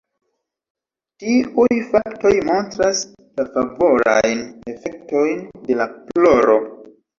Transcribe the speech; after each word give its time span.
Tiuj 1.23 1.75
faktoj 1.91 2.31
montras 2.47 3.03
la 3.41 3.47
favorajn 3.59 4.43
efektojn 4.75 5.47
de 5.71 5.81
la 5.85 5.91
ploro. 6.03 6.61